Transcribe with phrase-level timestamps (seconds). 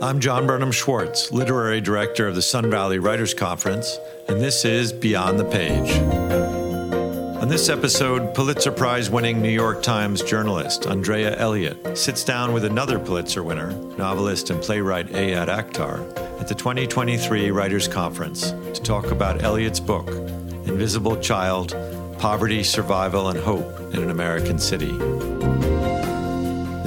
[0.00, 3.98] I'm John Burnham Schwartz, Literary Director of the Sun Valley Writers Conference,
[4.28, 5.90] and this is Beyond the Page.
[7.42, 12.64] On this episode, Pulitzer Prize winning New York Times journalist Andrea Elliott sits down with
[12.64, 15.98] another Pulitzer winner, novelist and playwright Ayad Akhtar,
[16.40, 20.06] at the 2023 Writers Conference to talk about Elliott's book,
[20.68, 21.74] Invisible Child
[22.20, 24.96] Poverty, Survival, and Hope in an American City.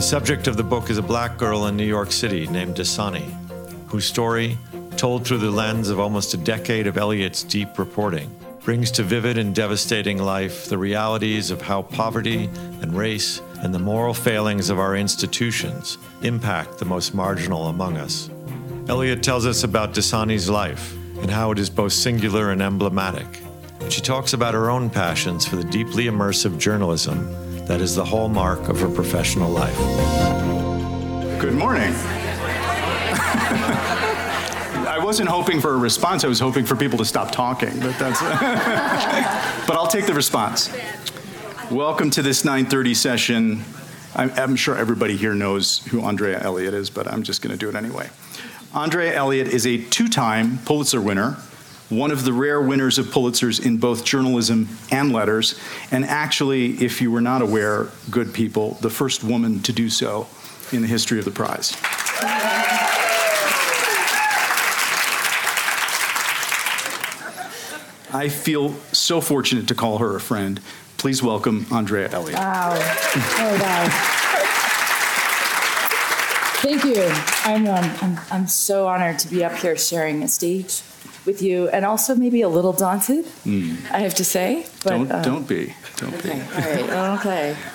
[0.01, 3.29] The subject of the book is a black girl in New York City named Dasani,
[3.87, 4.57] whose story,
[4.97, 9.37] told through the lens of almost a decade of Elliott's deep reporting, brings to vivid
[9.37, 12.45] and devastating life the realities of how poverty
[12.81, 18.31] and race and the moral failings of our institutions impact the most marginal among us.
[18.89, 23.27] Elliott tells us about Dasani's life and how it is both singular and emblematic.
[23.89, 28.69] She talks about her own passions for the deeply immersive journalism that is the hallmark
[28.69, 29.77] of her professional life.
[31.39, 31.93] Good morning.
[34.87, 36.23] I wasn't hoping for a response.
[36.23, 38.21] I was hoping for people to stop talking, but that's.
[39.67, 40.69] but I'll take the response.
[41.69, 43.63] Welcome to this 9:30 session.
[44.15, 47.57] I'm, I'm sure everybody here knows who Andrea Elliott is, but I'm just going to
[47.57, 48.09] do it anyway.
[48.73, 51.37] Andrea Elliott is a two-time Pulitzer winner
[51.91, 55.59] one of the rare winners of Pulitzers in both journalism and letters,
[55.91, 60.25] and actually, if you were not aware, good people, the first woman to do so
[60.71, 61.75] in the history of the prize.
[68.13, 70.61] I feel so fortunate to call her a friend.
[70.97, 72.37] Please welcome Andrea Elliott.
[72.39, 72.71] Wow.
[72.73, 73.89] Oh, wow.
[76.61, 77.09] Thank you.
[77.43, 80.83] I'm, um, I'm, I'm so honored to be up here sharing a stage
[81.25, 83.25] with you, and also maybe a little daunted.
[83.45, 83.91] Mm.
[83.91, 84.65] I have to say.
[84.83, 85.73] But, don't uh, don't be.
[85.97, 86.33] Don't okay.
[86.33, 86.41] be.
[86.41, 87.19] All right.
[87.19, 87.55] Okay.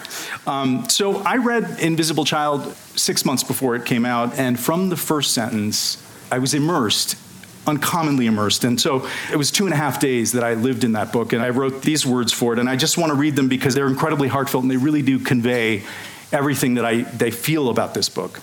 [0.47, 4.97] Um, so I read Invisible Child six months before it came out, and from the
[4.97, 7.17] first sentence, I was immersed
[7.67, 8.65] uncommonly immersed.
[8.65, 11.33] And so it was two and a half days that I lived in that book,
[11.33, 12.59] and I wrote these words for it.
[12.59, 15.19] And I just want to read them because they're incredibly heartfelt and they really do
[15.19, 15.83] convey
[16.33, 18.41] everything that I they feel about this book.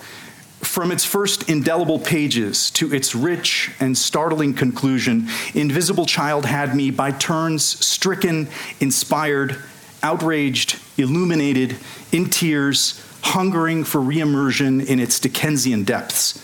[0.64, 6.90] From its first indelible pages to its rich and startling conclusion, Invisible Child had me
[6.90, 8.48] by turns stricken,
[8.80, 9.56] inspired,
[10.02, 11.76] outraged, illuminated,
[12.12, 16.42] in tears, hungering for reimmersion in its Dickensian depths.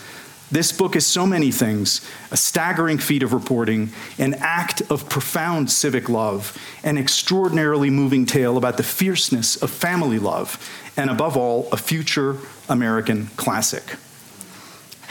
[0.52, 2.00] This book is so many things
[2.30, 8.56] a staggering feat of reporting, an act of profound civic love, an extraordinarily moving tale
[8.58, 10.58] about the fierceness of family love,
[10.96, 12.36] and above all, a future
[12.68, 13.96] American classic.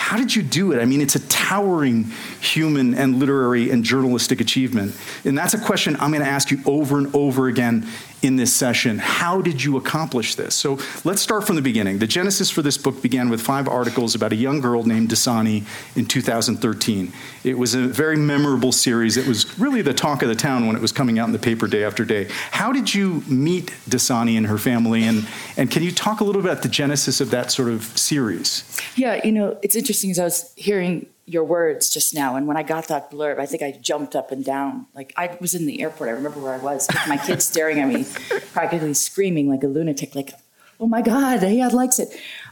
[0.09, 0.81] How did you do it?
[0.81, 2.05] I mean, it's a towering
[2.41, 4.95] human and literary and journalistic achievement.
[5.23, 7.87] And that's a question I'm going to ask you over and over again
[8.21, 8.97] in this session.
[8.97, 10.55] How did you accomplish this?
[10.55, 11.99] So let's start from the beginning.
[11.99, 15.63] The genesis for this book began with five articles about a young girl named Dasani
[15.95, 17.13] in 2013.
[17.43, 19.17] It was a very memorable series.
[19.17, 21.39] It was really the talk of the town when it was coming out in the
[21.39, 22.27] paper day after day.
[22.51, 25.03] How did you meet Dasani and her family?
[25.03, 25.27] And,
[25.57, 28.63] and can you talk a little bit about the genesis of that sort of series?
[28.95, 32.35] Yeah, you know, it's interesting as I was hearing your words just now.
[32.35, 34.87] And when I got that blurb, I think I jumped up and down.
[34.95, 36.09] Like I was in the airport.
[36.09, 38.05] I remember where I was with my kids staring at me,
[38.51, 40.31] practically screaming like a lunatic, like,
[40.79, 42.09] oh my God, Ayad likes it.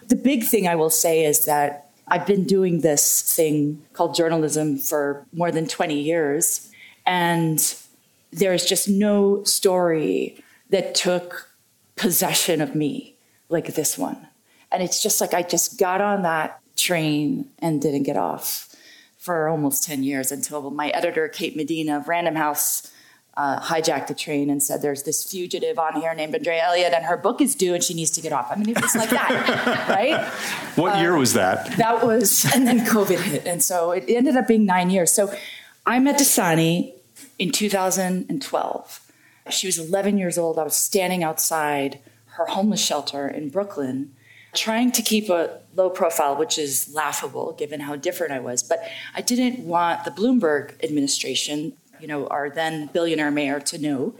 [0.08, 4.78] The big thing I will say is that I've been doing this thing called journalism
[4.78, 6.72] for more than 20 years.
[7.06, 7.76] And
[8.32, 11.50] there's just no story that took
[11.96, 13.16] possession of me
[13.50, 14.28] like this one.
[14.72, 18.67] And it's just like I just got on that train and didn't get off
[19.28, 22.90] for almost 10 years until my editor, Kate Medina of Random House,
[23.36, 27.04] uh, hijacked the train and said, There's this fugitive on here named Andrea Elliott, and
[27.04, 28.48] her book is due and she needs to get off.
[28.50, 30.26] I mean, it was like that, right?
[30.78, 31.76] What uh, year was that?
[31.76, 33.46] That was, and then COVID hit.
[33.46, 35.12] And so it ended up being nine years.
[35.12, 35.36] So
[35.86, 36.94] I met Dasani
[37.38, 39.12] in 2012.
[39.50, 40.58] She was 11 years old.
[40.58, 42.00] I was standing outside
[42.38, 44.14] her homeless shelter in Brooklyn,
[44.58, 48.64] trying to keep a low profile, which is laughable given how different I was.
[48.64, 48.80] But
[49.16, 54.14] I didn't want the Bloomberg administration you know, our then billionaire mayor to know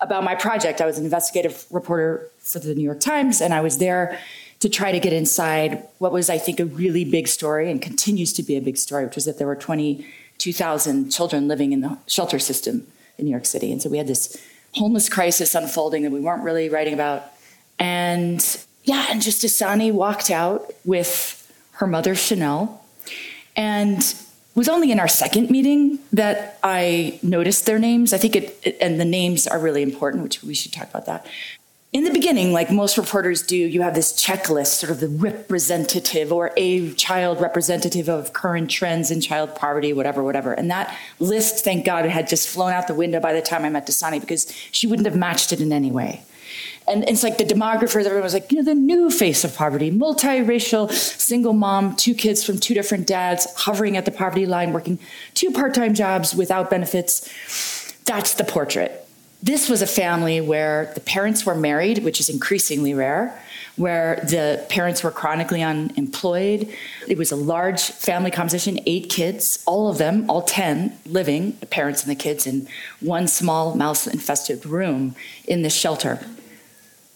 [0.00, 0.80] about my project.
[0.80, 4.18] I was an investigative reporter for the New York Times, and I was there
[4.60, 8.32] to try to get inside what was, I think, a really big story and continues
[8.34, 11.98] to be a big story, which was that there were 22,000 children living in the
[12.06, 12.86] shelter system
[13.18, 13.72] in New York City.
[13.72, 14.40] And so we had this
[14.74, 17.24] homeless crisis unfolding that we weren't really writing about.
[17.78, 21.38] And yeah, and just Dasani walked out with
[21.72, 22.84] her mother, Chanel.
[23.56, 28.12] And it was only in our second meeting that I noticed their names.
[28.12, 31.06] I think it, it, and the names are really important, which we should talk about
[31.06, 31.26] that.
[31.92, 36.32] In the beginning, like most reporters do, you have this checklist, sort of the representative
[36.32, 40.54] or a child representative of current trends in child poverty, whatever, whatever.
[40.54, 43.66] And that list, thank God, it had just flown out the window by the time
[43.66, 46.22] I met Dasani because she wouldn't have matched it in any way.
[46.92, 49.90] And it's like the demographers, everyone was like, you know, the new face of poverty,
[49.90, 54.98] multiracial, single mom, two kids from two different dads, hovering at the poverty line, working
[55.32, 57.94] two part time jobs without benefits.
[58.04, 59.08] That's the portrait.
[59.42, 63.42] This was a family where the parents were married, which is increasingly rare,
[63.76, 66.68] where the parents were chronically unemployed.
[67.08, 71.66] It was a large family composition, eight kids, all of them, all 10 living, the
[71.66, 72.68] parents and the kids, in
[73.00, 75.16] one small mouse infested room
[75.48, 76.20] in this shelter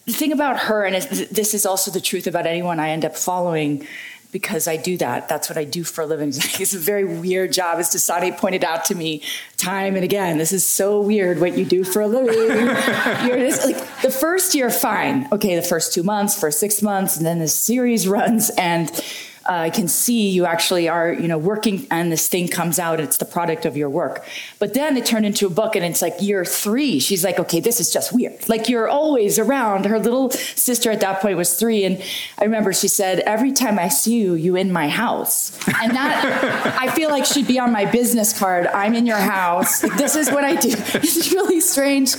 [0.07, 3.15] the thing about her, and this is also the truth about anyone I end up
[3.15, 3.85] following,
[4.31, 5.27] because I do that.
[5.27, 6.29] That's what I do for a living.
[6.59, 9.21] It's a very weird job, as Dasani pointed out to me
[9.57, 10.37] time and again.
[10.37, 12.35] This is so weird what you do for a living.
[13.27, 15.27] You're just, like the first year, fine.
[15.31, 18.89] Okay, the first two months, first six months, and then the series runs, and
[19.47, 22.99] uh, I can see you actually are, you know, working and this thing comes out.
[22.99, 24.25] It's the product of your work.
[24.59, 26.99] But then it turned into a book and it's like year three.
[26.99, 28.47] She's like, okay, this is just weird.
[28.49, 29.85] Like you're always around.
[29.85, 31.85] Her little sister at that point was three.
[31.85, 32.03] And
[32.37, 35.57] I remember she said, every time I see you, you in my house.
[35.81, 38.67] And that, I feel like should be on my business card.
[38.67, 39.81] I'm in your house.
[39.97, 40.75] This is what I do.
[41.07, 42.15] It's really strange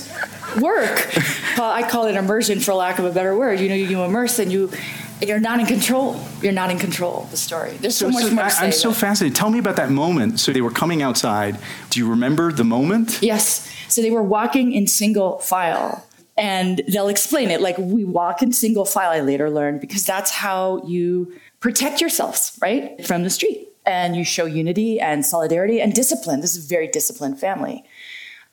[0.59, 1.15] work.
[1.59, 3.59] I call it immersion for lack of a better word.
[3.59, 4.71] You know, you immerse and you
[5.21, 6.19] you're not in control.
[6.41, 7.71] You're not in control of the story.
[7.77, 8.43] There's so, so much so more.
[8.43, 9.35] I, am so fascinated.
[9.35, 10.39] Tell me about that moment.
[10.39, 11.57] So they were coming outside.
[11.89, 13.19] Do you remember the moment?
[13.21, 13.69] Yes.
[13.87, 16.05] So they were walking in single file.
[16.37, 20.31] And they'll explain it like we walk in single file, I later learned, because that's
[20.31, 23.05] how you protect yourselves, right?
[23.05, 23.67] From the street.
[23.85, 26.39] And you show unity and solidarity and discipline.
[26.39, 27.83] This is a very disciplined family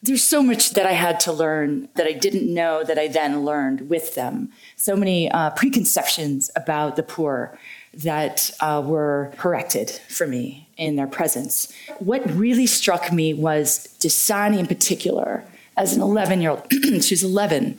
[0.02, 3.44] there's so much that I had to learn that I didn't know that I then
[3.44, 4.50] learned with them.
[4.76, 7.58] So many uh, preconceptions about the poor
[7.94, 11.72] that uh, were corrected for me in their presence.
[11.98, 15.44] What really struck me was Dasani in particular,
[15.76, 16.66] as an 11 year old,
[17.02, 17.78] she was 11,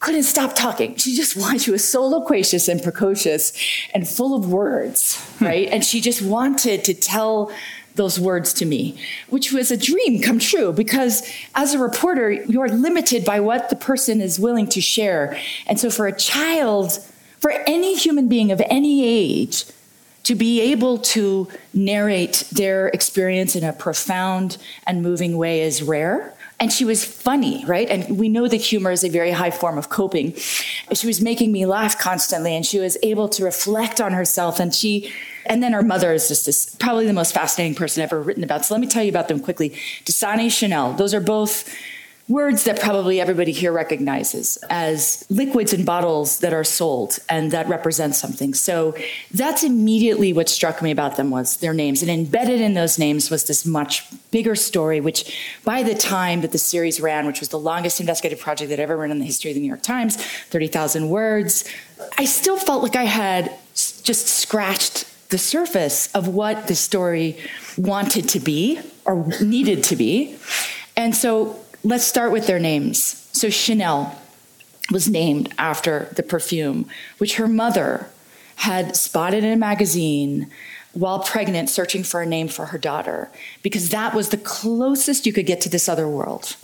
[0.00, 0.96] couldn't stop talking.
[0.96, 3.52] She just wanted, she was so loquacious and precocious
[3.94, 5.68] and full of words, right?
[5.68, 7.52] and she just wanted to tell
[7.96, 8.98] those words to me,
[9.28, 13.76] which was a dream come true because as a reporter, you're limited by what the
[13.76, 15.38] person is willing to share.
[15.66, 16.98] And so for a child,
[17.40, 19.64] for any human being of any age,
[20.26, 26.34] to be able to narrate their experience in a profound and moving way is rare.
[26.58, 27.88] And she was funny, right?
[27.88, 30.32] And we know that humor is a very high form of coping.
[30.92, 34.74] She was making me laugh constantly and she was able to reflect on herself and
[34.74, 35.12] she
[35.48, 38.64] and then her mother is just this, probably the most fascinating person ever written about.
[38.64, 39.70] So let me tell you about them quickly.
[40.04, 41.68] Dasani Chanel, those are both
[42.28, 47.68] words that probably everybody here recognizes as liquids and bottles that are sold and that
[47.68, 48.52] represent something.
[48.52, 48.96] So
[49.32, 52.02] that's immediately what struck me about them was their names.
[52.02, 56.50] And embedded in those names was this much bigger story, which by the time that
[56.50, 59.52] the series ran, which was the longest investigative project that ever ran in the history
[59.52, 61.64] of the New York Times, 30,000 words,
[62.18, 67.36] I still felt like I had just scratched the surface of what the story
[67.76, 70.36] wanted to be or needed to be.
[70.96, 73.28] And so let's start with their names.
[73.32, 74.20] So Chanel
[74.90, 78.08] was named after the perfume, which her mother
[78.56, 80.50] had spotted in a magazine
[80.92, 83.30] while pregnant, searching for a name for her daughter,
[83.62, 86.56] because that was the closest you could get to this other world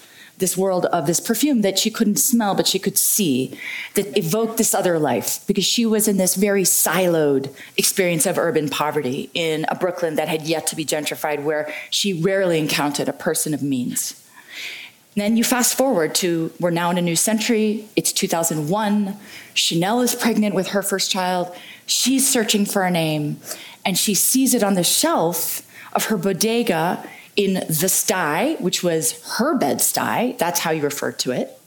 [0.42, 3.56] this world of this perfume that she couldn't smell, but she could see,
[3.94, 8.68] that evoked this other life because she was in this very siloed experience of urban
[8.68, 13.12] poverty in a Brooklyn that had yet to be gentrified, where she rarely encountered a
[13.12, 14.18] person of means.
[15.14, 17.86] then you fast forward to we're now in a new century.
[17.94, 19.16] It's 2001.
[19.54, 21.54] Chanel is pregnant with her first child.
[21.86, 23.38] She's searching for a name
[23.84, 27.06] and she sees it on the shelf of her bodega
[27.36, 30.36] in the Stuy, which was her Bed-Stuy.
[30.38, 31.58] That's how you referred to it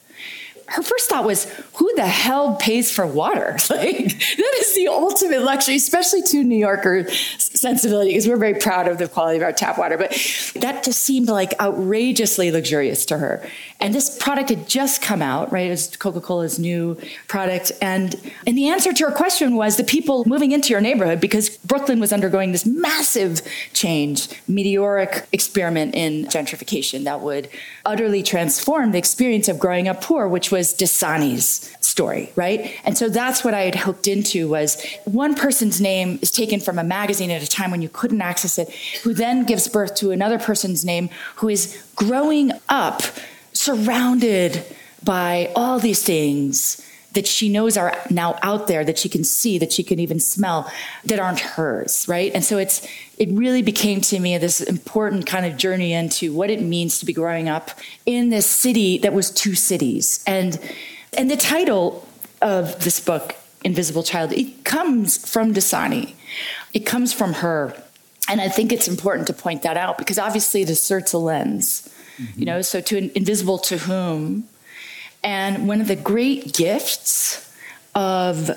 [0.67, 1.45] her first thought was,
[1.75, 3.57] who the hell pays for water?
[3.75, 8.87] Like, that is the ultimate luxury, especially to New Yorker sensibility, because we're very proud
[8.87, 9.97] of the quality of our tap water.
[9.97, 10.11] But
[10.55, 13.45] that just seemed like outrageously luxurious to her.
[13.81, 15.67] And this product had just come out, right?
[15.67, 17.73] It was Coca Cola's new product.
[17.81, 18.15] And,
[18.47, 21.99] and the answer to her question was the people moving into your neighborhood, because Brooklyn
[21.99, 23.41] was undergoing this massive
[23.73, 27.49] change, meteoric experiment in gentrification that would
[27.83, 32.73] utterly transform the experience of growing up poor, which was Dasani's story, right?
[32.85, 36.79] And so that's what I had hooked into was one person's name is taken from
[36.79, 38.69] a magazine at a time when you couldn't access it,
[39.03, 41.61] who then gives birth to another person's name who is
[41.97, 43.01] growing up
[43.51, 44.63] surrounded
[45.03, 46.81] by all these things
[47.15, 50.19] that she knows are now out there that she can see that she can even
[50.19, 50.71] smell
[51.03, 52.31] that aren't hers right?
[52.33, 56.49] And so it's it really became to me this important kind of journey into what
[56.49, 57.71] it means to be growing up
[58.05, 60.23] in this city that was two cities.
[60.27, 60.59] And
[61.17, 62.07] and the title
[62.41, 66.13] of this book invisible child it comes from dasani.
[66.73, 67.75] It comes from her.
[68.29, 71.89] And i think it's important to point that out because obviously it asserts a lens
[72.17, 72.39] mm-hmm.
[72.39, 72.61] you know?
[72.61, 74.47] So to invisible to whom
[75.25, 77.51] and one of the great gifts
[77.95, 78.51] of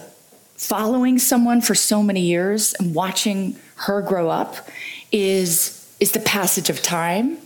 [0.57, 4.69] following someone for so many years and watching her grow up
[5.11, 7.39] is is the passage of time.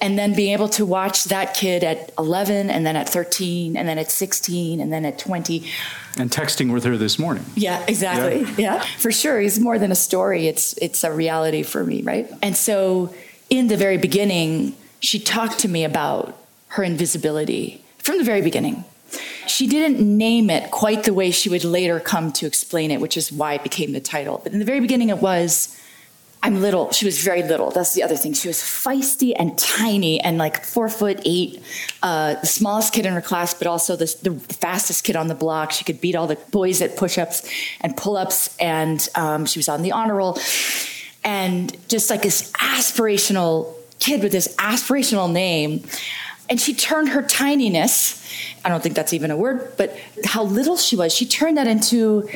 [0.00, 3.88] And then being able to watch that kid at 11 and then at 13 and
[3.88, 5.64] then at 16 and then at 20
[6.18, 7.44] and texting with her this morning.
[7.54, 8.40] Yeah exactly.
[8.60, 9.40] Yeah, yeah for sure.
[9.40, 10.48] It's more than a story.
[10.48, 12.28] It's it's a reality for me right?
[12.42, 13.14] And so
[13.48, 16.36] in the very beginning she talked to me about
[16.68, 18.84] her invisibility from the very beginning.
[19.46, 23.16] She didn't name it quite the way she would later come to explain it, which
[23.16, 24.40] is why it became the title.
[24.42, 25.76] But in the very beginning, it was,
[26.42, 26.90] I'm little.
[26.92, 27.70] She was very little.
[27.70, 28.32] That's the other thing.
[28.32, 31.62] She was feisty and tiny and like four foot eight,
[32.02, 35.34] uh, the smallest kid in her class, but also the, the, fastest kid on the
[35.34, 35.72] block.
[35.72, 37.46] She could beat all the boys at push ups
[37.80, 38.56] and pull ups.
[38.58, 40.38] And um, she was on the honor roll.
[41.24, 45.84] And just like this aspirational kid with this aspirational name.
[46.50, 48.28] And she turned her tininess,
[48.64, 51.68] I don't think that's even a word, but how little she was, she turned that
[51.68, 52.28] into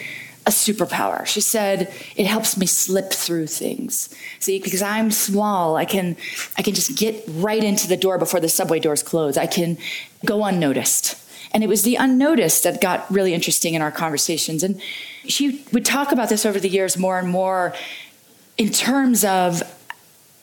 [0.47, 1.27] a superpower.
[1.27, 4.15] She said, it helps me slip through things.
[4.39, 6.17] See, because I'm small, I can
[6.57, 9.37] I can just get right into the door before the subway doors close.
[9.37, 9.79] I can
[10.25, 11.17] go unnoticed.
[11.53, 14.63] And it was the unnoticed that got really interesting in our conversations.
[14.63, 14.81] And
[15.27, 17.75] she would talk about this over the years more and more
[18.59, 19.63] in terms of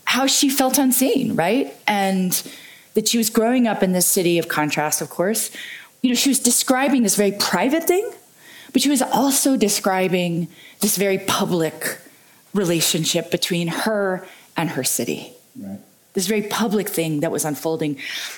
[0.05, 1.73] how she felt unseen, right?
[1.85, 2.41] And
[2.93, 5.51] that she was growing up in this city of contrast, of course.
[6.01, 8.09] You know, she was describing this very private thing,
[8.73, 10.47] but she was also describing
[10.79, 11.99] this very public
[12.53, 15.33] relationship between her and her city.
[15.59, 15.79] Right.
[16.13, 17.97] This very public thing that was unfolding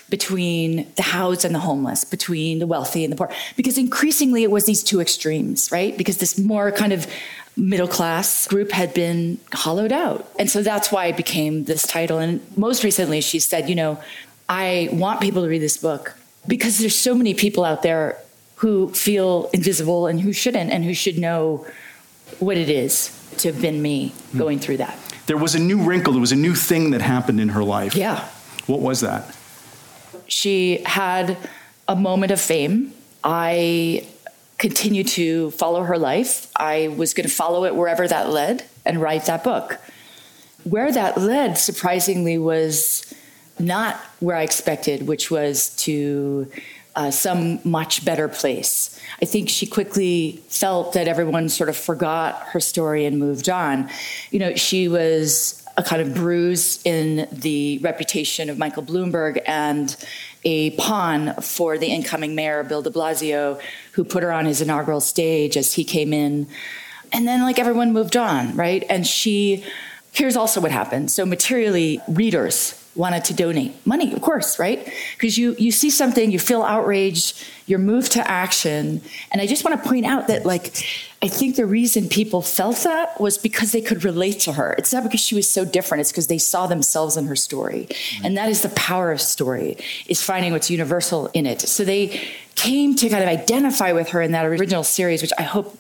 [0.09, 3.31] between the housed and the homeless, between the wealthy and the poor.
[3.55, 5.97] Because increasingly it was these two extremes, right?
[5.97, 7.07] Because this more kind of
[7.57, 10.29] middle class group had been hollowed out.
[10.37, 12.19] And so that's why it became this title.
[12.19, 13.99] And most recently, she said, you know,
[14.53, 16.15] I want people to read this book
[16.47, 18.19] because there's so many people out there
[18.57, 21.65] who feel invisible and who shouldn't and who should know
[22.37, 24.37] what it is to have been me hmm.
[24.37, 24.95] going through that.
[25.25, 27.95] There was a new wrinkle, there was a new thing that happened in her life.
[27.95, 28.29] Yeah.
[28.67, 29.35] What was that?
[30.27, 31.35] She had
[31.87, 32.93] a moment of fame.
[33.23, 34.07] I
[34.59, 36.51] continued to follow her life.
[36.55, 39.79] I was going to follow it wherever that led and write that book.
[40.63, 43.11] Where that led, surprisingly, was
[43.59, 46.51] not where I expected, which was to
[46.95, 48.99] uh, some much better place.
[49.21, 53.89] I think she quickly felt that everyone sort of forgot her story and moved on.
[54.31, 59.95] You know, she was a kind of bruise in the reputation of Michael Bloomberg and
[60.43, 63.59] a pawn for the incoming mayor, Bill de Blasio,
[63.93, 66.47] who put her on his inaugural stage as he came in.
[67.11, 68.83] And then, like, everyone moved on, right?
[68.89, 69.63] And she,
[70.11, 71.11] here's also what happened.
[71.11, 74.87] So, materially, readers wanted to donate money, of course, right?
[75.13, 79.65] Because you you see something, you feel outraged, you're moved to action, and I just
[79.65, 80.85] want to point out that like
[81.21, 84.73] I think the reason people felt that was because they could relate to her.
[84.77, 87.87] It's not because she was so different; it's because they saw themselves in her story,
[88.23, 91.61] and that is the power of story is finding what's universal in it.
[91.61, 92.21] So they
[92.55, 95.77] came to kind of identify with her in that original series, which I hope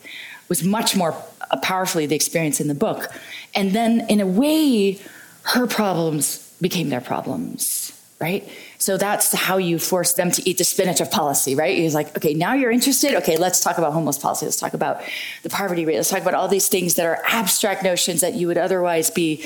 [0.49, 1.15] was much more
[1.51, 3.11] uh, powerfully the experience in the book,
[3.53, 4.99] and then in a way,
[5.43, 7.93] her problems became their problems
[8.23, 8.47] right?
[8.77, 11.77] So that's how you force them to eat the spinach of policy, right?
[11.77, 13.15] He's like, okay, now you're interested.
[13.15, 14.45] Okay, let's talk about homeless policy.
[14.45, 15.01] Let's talk about
[15.41, 15.97] the poverty rate.
[15.97, 19.45] Let's talk about all these things that are abstract notions that you would otherwise be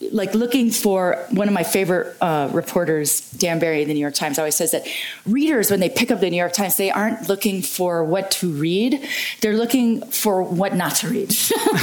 [0.00, 4.14] like looking for one of my favorite uh, reporters, Dan Barry, in the New York
[4.14, 4.86] Times, always says that
[5.24, 8.50] readers, when they pick up the New York Times, they aren't looking for what to
[8.50, 9.08] read.
[9.40, 11.30] They're looking for what not to read.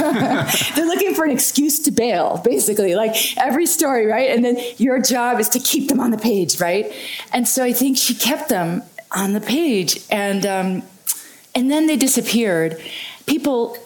[0.76, 4.30] They're looking for an excuse to bail, basically, like every story, right?
[4.30, 6.92] And then your job is to keep them on the page, right?
[7.32, 10.82] And so I think she kept them on the page, and um,
[11.54, 12.80] and then they disappeared.
[13.26, 13.76] People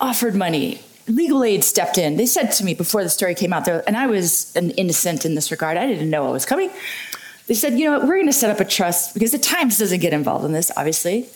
[0.00, 2.16] offered money legal aid stepped in.
[2.16, 5.34] They said to me before the story came out and I was an innocent in
[5.34, 5.76] this regard.
[5.76, 6.70] I didn't know what was coming.
[7.46, 9.78] They said, you know what, we're going to set up a trust because the Times
[9.78, 11.28] doesn't get involved in this, obviously.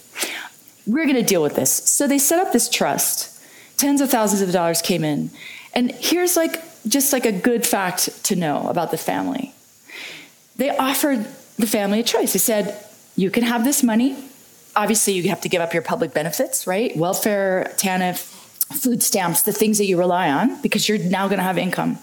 [0.87, 1.71] We're going to deal with this.
[1.71, 3.35] So they set up this trust.
[3.77, 5.31] Tens of thousands of dollars came in.
[5.75, 9.55] And here's like just like a good fact to know about the family.
[10.57, 12.33] They offered the family a choice.
[12.33, 12.83] They said,
[13.17, 14.17] you can have this money.
[14.75, 16.97] Obviously, you have to give up your public benefits, right?
[16.97, 18.38] Welfare, TANF,
[18.73, 21.99] food stamps, the things that you rely on, because you're now going to have income.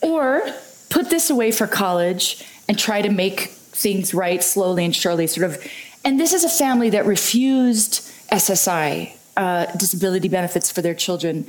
[0.00, 0.42] Or
[0.90, 5.50] put this away for college and try to make things right slowly and surely, sort
[5.50, 5.64] of.
[6.04, 11.46] And this is a family that refused SSI, uh, disability benefits for their children.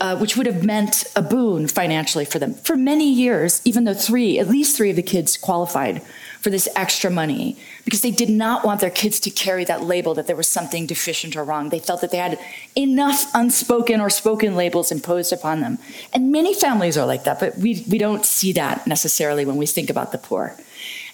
[0.00, 3.94] Uh, which would have meant a boon financially for them for many years, even though
[3.94, 6.02] three, at least three of the kids qualified
[6.40, 10.14] for this extra money because they did not want their kids to carry that label
[10.14, 11.68] that there was something deficient or wrong.
[11.68, 12.38] They felt that they had
[12.76, 15.78] enough unspoken or spoken labels imposed upon them.
[16.12, 19.66] And many families are like that, but we, we don't see that necessarily when we
[19.66, 20.56] think about the poor.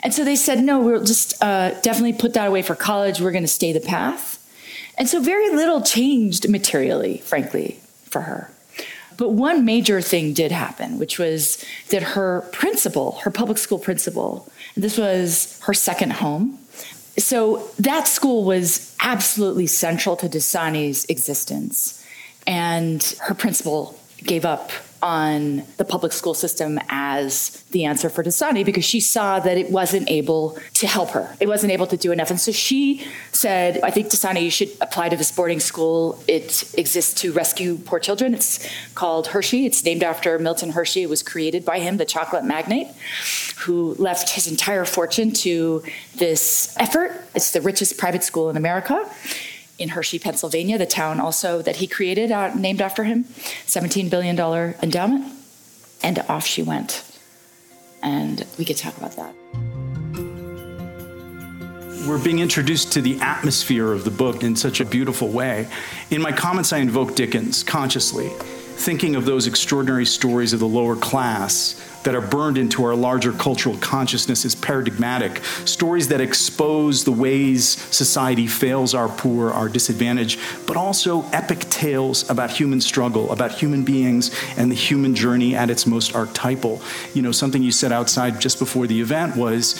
[0.02, 3.20] And so they said, no, we'll just uh, definitely put that away for college.
[3.20, 4.36] We're going to stay the path.
[4.96, 8.50] And so very little changed materially, frankly, for her.
[9.16, 14.48] But one major thing did happen, which was that her principal, her public school principal,
[14.78, 16.58] this was her second home.
[17.18, 22.04] So that school was absolutely central to Dasani's existence.
[22.46, 24.70] And her principal gave up
[25.02, 29.70] on the public school system as the answer for Dasani because she saw that it
[29.70, 31.34] wasn't able to help her.
[31.40, 32.30] It wasn't able to do enough.
[32.30, 36.22] And so she said, I think Dasani, you should apply to this boarding school.
[36.26, 38.34] It exists to rescue poor children.
[38.34, 39.66] It's called Hershey.
[39.66, 41.02] It's named after Milton Hershey.
[41.02, 42.88] It was created by him, the chocolate magnate,
[43.58, 45.82] who left his entire fortune to
[46.16, 47.24] this effort.
[47.34, 49.08] It's the richest private school in America
[49.78, 54.38] in Hershey, Pennsylvania, the town also that he created, uh, named after him, $17 billion
[54.82, 55.32] endowment.
[56.02, 57.04] And off she went.
[58.02, 59.34] And we could talk about that.
[62.06, 65.68] We're being introduced to the atmosphere of the book in such a beautiful way.
[66.10, 68.30] In my comments, I invoke Dickens consciously,
[68.78, 73.32] thinking of those extraordinary stories of the lower class that are burned into our larger
[73.32, 80.40] cultural consciousness as paradigmatic, stories that expose the ways society fails our poor, our disadvantaged,
[80.66, 85.70] but also epic tales about human struggle, about human beings and the human journey at
[85.70, 86.80] its most archetypal.
[87.14, 89.74] You know, something you said outside just before the event was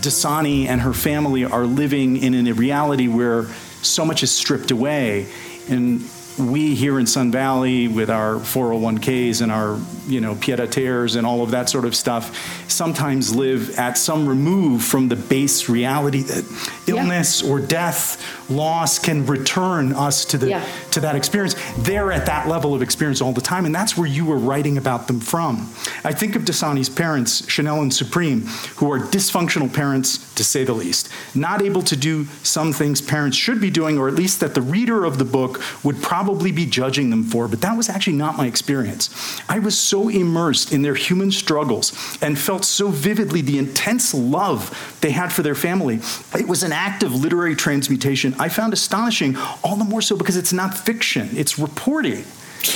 [0.00, 3.44] Dasani and her family are living in a reality where
[3.82, 5.26] so much is stripped away.
[5.68, 6.00] And
[6.38, 11.16] we here in Sun Valley with our 401ks and our, you know, pied a terres
[11.16, 15.68] and all of that sort of stuff sometimes live at some remove from the base
[15.68, 16.44] reality that
[16.86, 17.50] illness yeah.
[17.50, 20.68] or death, loss can return us to the yeah.
[20.92, 21.54] to that experience.
[21.78, 24.78] They're at that level of experience all the time, and that's where you were writing
[24.78, 25.72] about them from.
[26.04, 28.42] I think of Dasani's parents, Chanel and Supreme,
[28.76, 33.36] who are dysfunctional parents to say the least, not able to do some things parents
[33.36, 36.66] should be doing, or at least that the reader of the book would probably be
[36.66, 37.48] judging them for.
[37.48, 39.40] But that was actually not my experience.
[39.48, 44.98] I was so immersed in their human struggles and felt so vividly the intense love
[45.00, 46.00] they had for their family.
[46.38, 50.36] It was an act of literary transmutation I found astonishing, all the more so because
[50.36, 52.24] it's not fiction, it's reporting.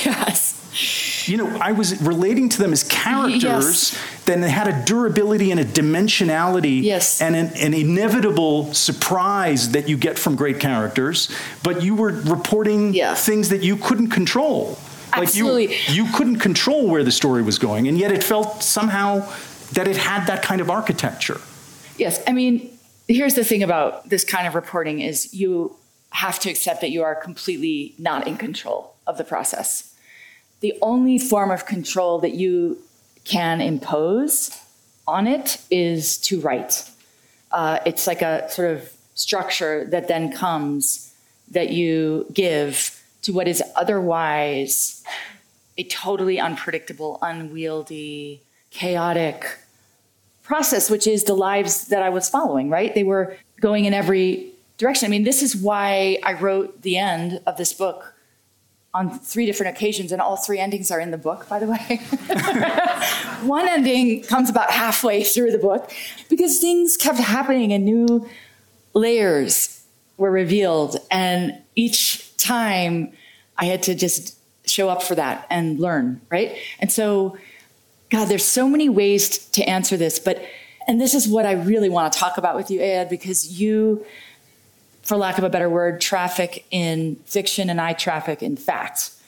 [0.04, 1.26] Yes.
[1.28, 4.24] You know, I was relating to them as characters yes.
[4.26, 7.20] that had a durability and a dimensionality yes.
[7.20, 12.94] and an, an, inevitable surprise that you get from great characters, but you were reporting
[12.94, 13.14] yeah.
[13.14, 14.78] things that you couldn't control.
[15.12, 15.68] Absolutely.
[15.68, 19.28] Like you, you couldn't control where the story was going, and yet it felt somehow
[19.72, 21.40] that it had that kind of architecture.
[21.98, 22.75] Yes, I mean,
[23.08, 25.76] here's the thing about this kind of reporting is you
[26.10, 29.94] have to accept that you are completely not in control of the process.
[30.60, 32.78] The only form of control that you
[33.24, 34.58] can impose
[35.06, 36.88] on it is to write.
[37.52, 41.14] Uh, it's like a sort of structure that then comes
[41.50, 45.02] that you give to what is otherwise
[45.78, 49.58] a totally unpredictable, unwieldy, chaotic
[50.46, 52.94] process, which is the lives that I was following, right?
[52.94, 55.06] They were going in every direction.
[55.06, 58.14] I mean, this is why I wrote the end of this book
[58.94, 62.00] on three different occasions, and all three endings are in the book, by the way.
[63.46, 65.92] One ending comes about halfway through the book
[66.30, 68.26] because things kept happening and new
[68.94, 69.84] layers
[70.16, 70.96] were revealed.
[71.10, 73.12] And each time
[73.58, 76.56] I had to just show up for that and learn, right?
[76.78, 77.36] And so,
[78.10, 80.42] God, there's so many ways to answer this, but,
[80.86, 84.06] and this is what I really want to talk about with you, Ayad, because you
[85.06, 89.22] for lack of a better word, traffic in fiction and I traffic in facts.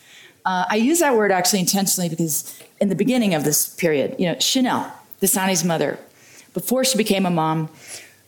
[0.45, 4.27] Uh, I use that word actually intentionally because in the beginning of this period, you
[4.27, 5.99] know, Chanel, Dasani's mother,
[6.53, 7.69] before she became a mom,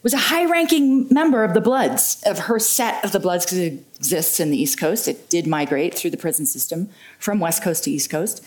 [0.04, 3.58] was a high ranking member of the Bloods, of her set of the Bloods, because
[3.58, 5.08] it exists in the East Coast.
[5.08, 8.44] It did migrate through the prison system from West Coast to East Coast.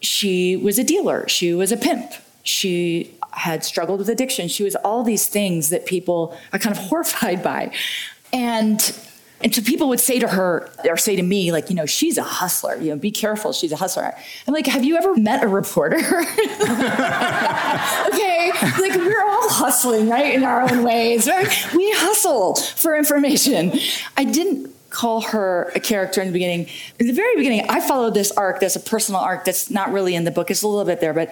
[0.00, 4.48] She was a dealer, she was a pimp, she had struggled with addiction.
[4.48, 7.72] She was all these things that people are kind of horrified by.
[8.32, 8.80] And
[9.40, 12.18] and so people would say to her or say to me, like, you know, she's
[12.18, 14.12] a hustler, you know, be careful, she's a hustler.
[14.48, 15.96] I'm like, have you ever met a reporter?
[15.98, 16.10] okay,
[18.80, 21.46] like we're all hustling, right, in our own ways, right?
[21.72, 23.78] We hustle for information.
[24.16, 26.66] I didn't call her a character in the beginning.
[26.98, 30.14] In the very beginning, I followed this arc that's a personal arc that's not really
[30.14, 30.50] in the book.
[30.50, 31.30] It's a little bit there, but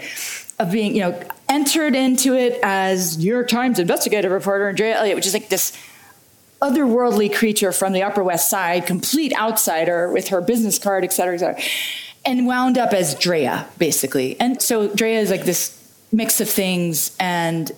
[0.58, 5.16] of being, you know, entered into it as New York Times investigative reporter Andrea Elliott,
[5.16, 5.72] which is like this
[6.62, 11.34] otherworldly creature from the Upper West Side, complete outsider with her business card, et cetera,
[11.34, 11.62] et cetera,
[12.24, 14.38] and wound up as Drea, basically.
[14.40, 15.72] And so Drea is like this
[16.12, 17.72] mix of things, and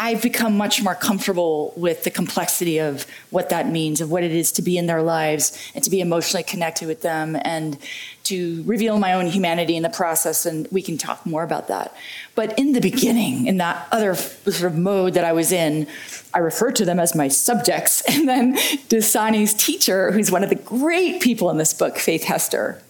[0.00, 4.30] I've become much more comfortable with the complexity of what that means, of what it
[4.30, 7.76] is to be in their lives and to be emotionally connected with them and
[8.24, 10.46] to reveal my own humanity in the process.
[10.46, 11.96] And we can talk more about that.
[12.36, 15.88] But in the beginning, in that other sort of mode that I was in,
[16.32, 18.02] I referred to them as my subjects.
[18.08, 18.56] And then
[18.88, 22.80] Dasani's teacher, who's one of the great people in this book, Faith Hester,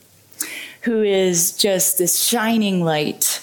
[0.82, 3.42] who is just this shining light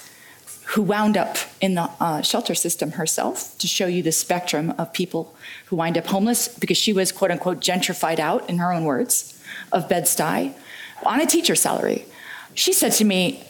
[0.67, 4.91] who wound up in the uh, shelter system herself to show you the spectrum of
[4.93, 8.84] people who wind up homeless because she was quote unquote gentrified out, in her own
[8.84, 9.39] words,
[9.71, 10.54] of Bed-Stuy
[11.06, 12.06] on a teacher salary.
[12.54, 13.43] She said to me,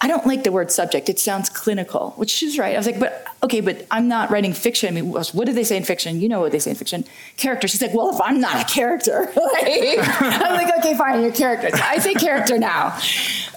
[0.00, 1.08] I don't like the word subject.
[1.08, 2.74] It sounds clinical, which she's right.
[2.74, 4.88] I was like, but okay, but I'm not writing fiction.
[4.88, 6.20] I mean, what do they say in fiction?
[6.20, 7.04] You know what they say in fiction.
[7.38, 7.66] Character.
[7.66, 11.74] She's like, well, if I'm not a character, like, I'm like, okay, fine, you're character.
[11.74, 12.98] So I say character now.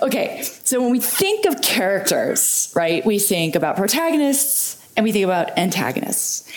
[0.01, 5.25] Okay, so when we think of characters, right, we think about protagonists and we think
[5.25, 6.49] about antagonists.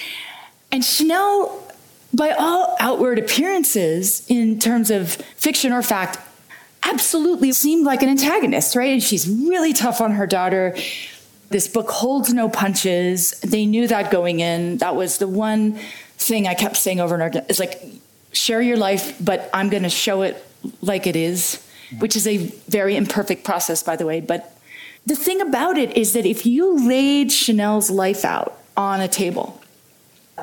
[0.70, 1.60] And Chanel,
[2.14, 6.18] by all outward appearances, in terms of fiction or fact,
[6.84, 8.92] absolutely seemed like an antagonist, right?
[8.92, 10.76] And she's really tough on her daughter.
[11.50, 13.32] This book holds no punches.
[13.40, 14.78] They knew that going in.
[14.78, 15.78] That was the one
[16.16, 17.44] thing I kept saying over and over.
[17.48, 17.80] It's like,
[18.32, 20.42] share your life, but I'm going to show it
[20.80, 21.62] like it is,
[21.98, 24.20] which is a very imperfect process, by the way.
[24.20, 24.56] But
[25.06, 29.60] the thing about it is that if you laid Chanel's life out on a table,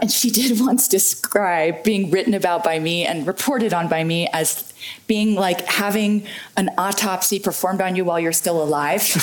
[0.02, 4.28] and she did once describe being written about by me and reported on by me
[4.34, 4.69] as
[5.08, 6.26] being like having
[6.58, 9.02] an autopsy performed on you while you're still alive.
[9.04, 9.20] she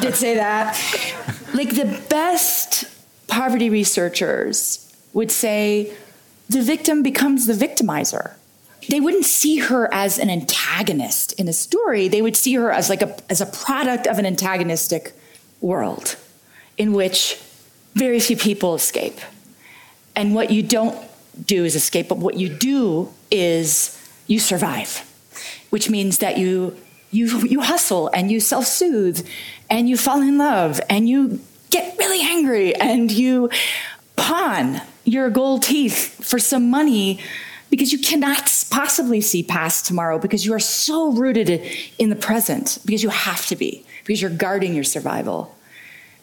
[0.00, 0.78] did say that.
[1.54, 2.84] Like the best
[3.28, 5.92] poverty researchers would say
[6.48, 8.34] the victim becomes the victimizer.
[8.88, 12.08] They wouldn't see her as an antagonist in a story.
[12.08, 15.12] They would see her as like a as a product of an antagonistic
[15.60, 16.16] world
[16.76, 17.40] in which
[17.94, 19.18] very few people escape.
[20.16, 20.98] And what you don't
[21.46, 25.08] do is escape, but what you do is you survive,
[25.70, 26.76] which means that you
[27.10, 29.26] you you hustle and you self-soothe
[29.68, 31.40] and you fall in love and you
[31.70, 33.50] get really angry and you
[34.16, 37.20] pawn your gold teeth for some money
[37.70, 41.62] because you cannot possibly see past tomorrow because you are so rooted
[41.98, 45.54] in the present because you have to be because you're guarding your survival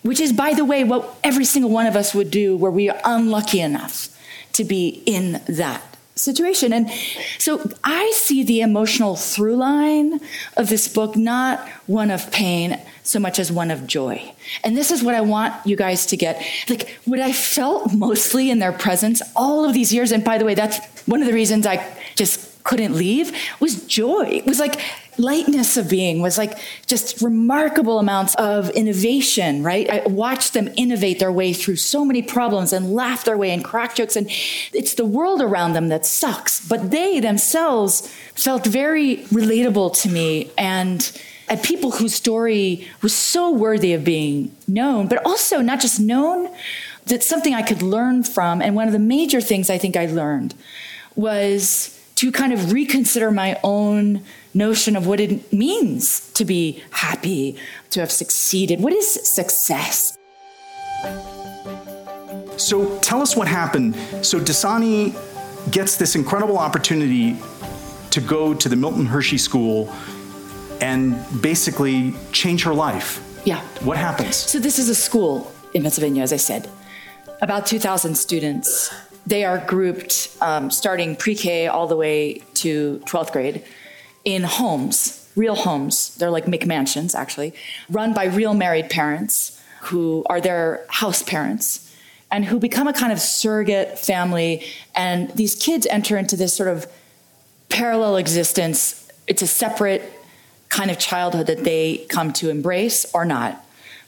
[0.01, 2.89] which is, by the way, what every single one of us would do where we
[2.89, 4.15] are unlucky enough
[4.59, 5.81] to be in that
[6.15, 6.73] situation.
[6.73, 6.91] And
[7.37, 10.19] so I see the emotional through line
[10.57, 14.33] of this book not one of pain so much as one of joy.
[14.63, 16.45] And this is what I want you guys to get.
[16.67, 20.45] Like what I felt mostly in their presence all of these years, and by the
[20.45, 21.77] way, that's one of the reasons I
[22.15, 24.25] just couldn't leave, was joy.
[24.27, 24.79] It was like
[25.17, 29.89] lightness of being was like just remarkable amounts of innovation, right?
[29.89, 33.65] I watched them innovate their way through so many problems and laugh their way and
[33.65, 34.15] crack jokes.
[34.15, 34.27] And
[34.71, 36.65] it's the world around them that sucks.
[36.65, 40.51] But they themselves felt very relatable to me.
[40.55, 41.11] And
[41.47, 46.49] at people whose story was so worthy of being known, but also not just known,
[47.07, 48.61] that's something I could learn from.
[48.61, 50.53] And one of the major things I think I learned
[51.15, 54.21] was to kind of reconsider my own
[54.53, 57.55] notion of what it means to be happy,
[57.91, 58.81] to have succeeded.
[58.81, 60.17] What is success?
[62.57, 63.95] So tell us what happened.
[64.21, 65.15] So Dasani
[65.71, 67.37] gets this incredible opportunity
[68.09, 69.89] to go to the Milton Hershey School
[70.81, 73.23] and basically change her life.
[73.45, 73.61] Yeah.
[73.79, 74.35] What happens?
[74.35, 76.69] So this is a school in Pennsylvania, as I said.
[77.41, 78.91] About 2,000 students.
[79.29, 83.63] They are grouped um, starting pre-K all the way to 12th grade
[84.25, 86.15] in homes, real homes.
[86.15, 87.53] They're like McMansions, actually,
[87.91, 91.95] run by real married parents who are their house parents
[92.31, 94.65] and who become a kind of surrogate family.
[94.95, 96.87] And these kids enter into this sort of
[97.69, 99.11] parallel existence.
[99.27, 100.11] It's a separate
[100.69, 103.63] kind of childhood that they come to embrace or not.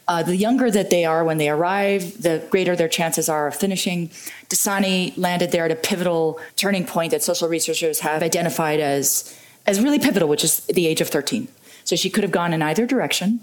[0.08, 3.54] Uh, the younger that they are when they arrive, the greater their chances are of
[3.54, 4.10] finishing.
[4.52, 9.34] Dasani landed there at a pivotal turning point that social researchers have identified as,
[9.66, 11.48] as really pivotal, which is the age of 13.
[11.84, 13.40] So she could have gone in either direction.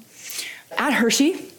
[0.77, 1.51] At Hershey,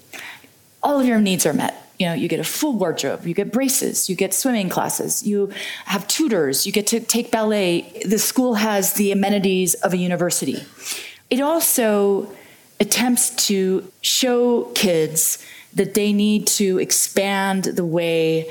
[0.83, 3.53] all of your needs are met you know you get a full wardrobe you get
[3.53, 5.53] braces you get swimming classes you
[5.85, 10.65] have tutors you get to take ballet the school has the amenities of a university
[11.29, 12.33] it also
[12.81, 18.51] attempts to show kids that they need to expand the way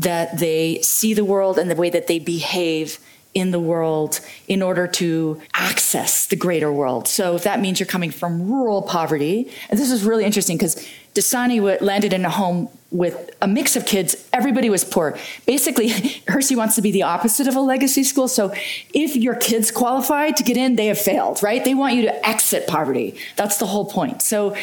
[0.00, 2.98] that they see the world and the way that they behave
[3.32, 7.06] in the world in order to access the greater world.
[7.06, 10.84] So if that means you're coming from rural poverty, and this is really interesting because
[11.14, 14.28] Dasani landed in a home with a mix of kids.
[14.32, 15.16] Everybody was poor.
[15.46, 15.88] Basically,
[16.28, 18.26] Hershey wants to be the opposite of a legacy school.
[18.26, 18.52] So
[18.92, 21.64] if your kids qualify to get in, they have failed, right?
[21.64, 23.16] They want you to exit poverty.
[23.36, 24.22] That's the whole point.
[24.22, 24.56] So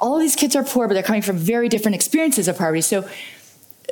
[0.00, 2.82] all of these kids are poor, but they're coming from very different experiences of poverty.
[2.82, 3.08] So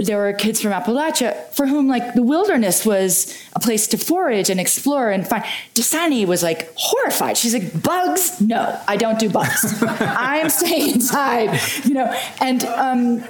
[0.01, 4.51] there were kids from Appalachia for whom like the wilderness was a place to forage
[4.51, 5.45] and explore and find.
[5.75, 7.37] Dasani was like horrified.
[7.37, 8.41] She's like, bugs?
[8.41, 9.83] No, I don't do bugs.
[9.83, 12.07] I'm staying inside, you know.
[12.41, 13.25] And um,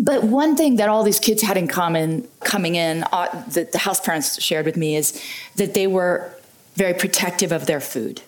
[0.00, 3.78] but one thing that all these kids had in common coming in, uh, that the
[3.78, 5.22] house parents shared with me, is
[5.56, 6.32] that they were
[6.74, 8.22] very protective of their food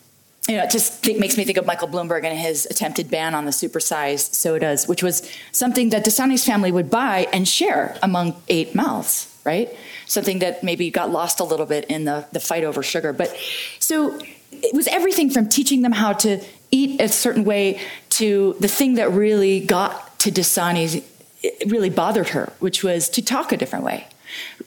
[0.50, 3.44] you know, it just makes me think of Michael Bloomberg and his attempted ban on
[3.44, 8.74] the supersized sodas, which was something that Dasani's family would buy and share among eight
[8.74, 9.72] mouths, right?
[10.06, 13.12] Something that maybe got lost a little bit in the, the fight over sugar.
[13.12, 13.32] But
[13.78, 14.18] so
[14.50, 18.94] it was everything from teaching them how to eat a certain way to the thing
[18.94, 20.96] that really got to Dasani's,
[21.44, 24.08] it really bothered her, which was to talk a different way.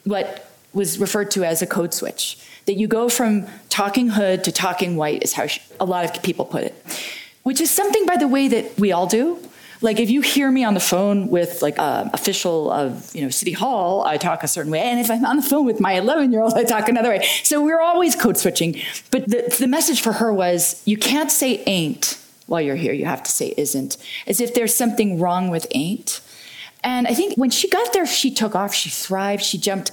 [0.06, 4.52] What was referred to as a code switch that you go from talking hood to
[4.52, 5.48] talking white, is how
[5.80, 6.76] a lot of people put it,
[7.44, 9.38] which is something, by the way, that we all do.
[9.82, 13.30] Like if you hear me on the phone with like an official of you know
[13.30, 15.94] City Hall, I talk a certain way, and if I'm on the phone with my
[15.94, 17.28] 11 year old, I talk another way.
[17.44, 18.80] So we're always code switching.
[19.12, 22.94] But the, the message for her was, you can't say ain't while you're here.
[22.94, 26.22] You have to say isn't, as if there's something wrong with ain't.
[26.82, 28.74] And I think when she got there, she took off.
[28.74, 29.44] She thrived.
[29.44, 29.92] She jumped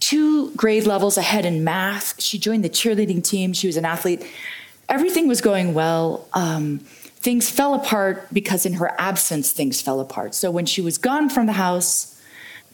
[0.00, 2.20] two grade levels ahead in math.
[2.20, 3.52] She joined the cheerleading team.
[3.52, 4.24] She was an athlete.
[4.88, 6.28] Everything was going well.
[6.32, 10.34] Um, things fell apart because in her absence, things fell apart.
[10.34, 12.20] So when she was gone from the house,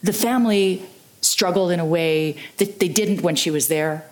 [0.03, 0.85] the family
[1.21, 4.05] struggled in a way that they didn't when she was there.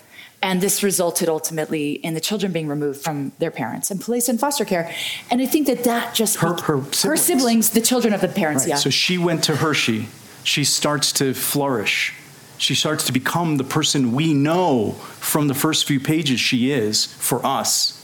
[0.43, 4.39] And this resulted ultimately in the children being removed from their parents and placed in
[4.39, 4.91] foster care.
[5.29, 7.03] And I think that that just her, her, siblings.
[7.03, 8.69] her siblings, the children of the parents, right.
[8.69, 8.75] yeah.
[8.77, 10.07] So she went to Hershey.
[10.43, 12.15] She starts to flourish
[12.61, 17.07] she starts to become the person we know from the first few pages she is
[17.07, 17.97] for us.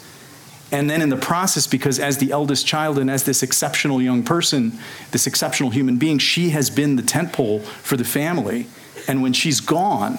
[0.72, 4.24] And then in the process, because as the eldest child and as this exceptional young
[4.24, 4.80] person,
[5.12, 8.65] this exceptional human being, she has been the tent pole for the family.
[9.08, 10.17] And when she's gone,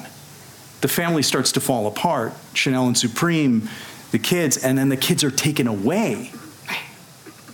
[0.82, 2.32] the family starts to fall apart.
[2.54, 3.68] Chanel and Supreme,
[4.12, 6.30] the kids, and then the kids are taken away.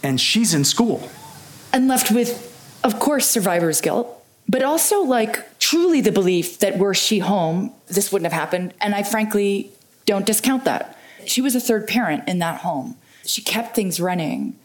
[0.02, 1.10] And she's in school.
[1.72, 6.94] And left with, of course, survivor's guilt but also like truly the belief that were
[6.94, 8.72] she home, this wouldn't have happened.
[8.80, 9.72] And I frankly
[10.06, 10.96] don't discount that.
[11.26, 12.96] She was a third parent in that home.
[13.26, 14.56] She kept things running.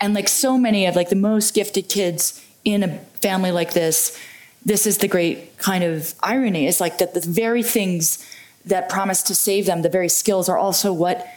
[0.00, 4.20] And like so many of like the most gifted kids in a family like this,
[4.64, 6.66] this is the great kind of irony.
[6.66, 8.28] It's like that the very things
[8.64, 11.28] that promise to save them, the very skills are also what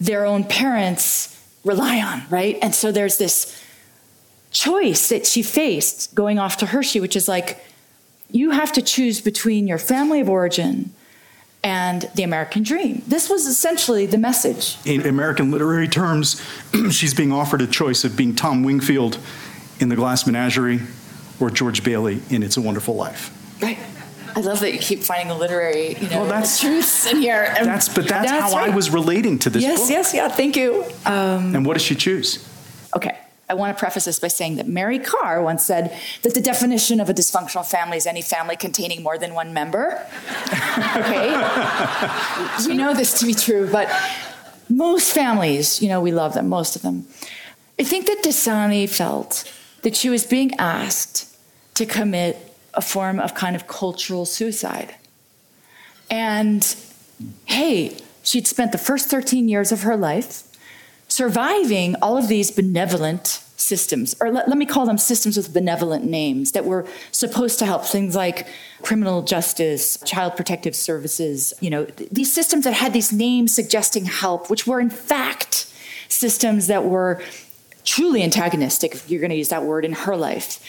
[0.00, 2.58] their own parents rely on, right?
[2.60, 3.56] And so there's this
[4.50, 7.64] choice that she faced going off to Hershey, which is like,
[8.30, 10.92] you have to choose between your family of origin
[11.64, 13.02] and the American dream.
[13.06, 14.76] This was essentially the message.
[14.84, 16.40] In American literary terms,
[16.90, 19.18] she's being offered a choice of being Tom Wingfield
[19.80, 20.80] in The Glass Menagerie
[21.40, 23.34] or George Bailey in It's a Wonderful Life.
[23.62, 23.78] Right.
[24.36, 27.52] I love that you keep finding the literary, you know, Well, that's- truths in here.
[27.58, 29.90] And That's but that's, how I was relating to this Yes, book.
[29.90, 30.28] yes, yes, yeah.
[30.28, 30.84] Thank you.
[31.06, 32.47] Um, And what does she choose?
[33.50, 37.00] I want to preface this by saying that Mary Karr once said that the definition
[37.00, 40.06] of a dysfunctional family is any family containing more than one member.
[40.96, 41.30] okay.
[42.66, 43.88] we know this to be true, but
[44.68, 47.06] most families, you know, we love them, most of them.
[47.78, 49.50] I think that Dasani felt
[49.82, 51.34] that she was being asked
[51.74, 54.94] to commit a form of kind of cultural suicide.
[56.10, 56.76] And
[57.46, 60.47] hey, she'd spent the first 13 years of her life
[61.18, 63.26] surviving all of these benevolent
[63.56, 67.66] systems, or let, let me call them systems with benevolent names that were supposed to
[67.66, 68.46] help things like
[68.82, 74.04] criminal justice, child protective services, you know, th- these systems that had these names suggesting
[74.04, 75.66] help, which were in fact
[76.08, 77.20] systems that were
[77.82, 80.62] truly antagonistic, if you're going to use that word, in her life.